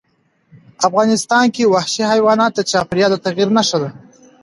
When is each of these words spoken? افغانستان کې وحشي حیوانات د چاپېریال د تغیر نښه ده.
افغانستان 0.87 1.43
کې 1.55 1.71
وحشي 1.73 2.03
حیوانات 2.11 2.51
د 2.55 2.59
چاپېریال 2.71 3.11
د 3.13 3.17
تغیر 3.25 3.49
نښه 3.57 3.77
ده. 3.81 3.89